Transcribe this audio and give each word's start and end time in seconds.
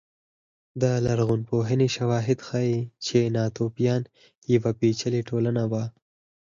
د 0.81 0.83
لرغونپوهنې 1.05 1.87
شواهد 1.95 2.39
ښيي 2.47 2.79
چې 3.05 3.17
ناتوفیان 3.35 4.01
یوه 4.53 4.71
پېچلې 4.79 5.21
ټولنه 5.29 5.63
وه 5.71 5.83